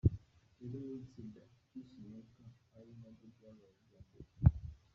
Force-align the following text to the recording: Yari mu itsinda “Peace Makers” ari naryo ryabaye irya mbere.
Yari 0.61 0.77
mu 0.87 0.91
itsinda 1.05 1.41
“Peace 1.69 1.95
Makers” 2.11 2.57
ari 2.77 2.91
naryo 3.01 3.25
ryabaye 3.33 3.71
irya 3.83 4.01
mbere. 4.07 4.27